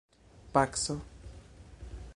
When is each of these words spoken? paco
paco 0.51 0.95